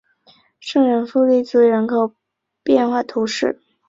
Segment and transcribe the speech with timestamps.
[0.59, 2.15] 圣博利兹人口
[2.63, 3.61] 变化图示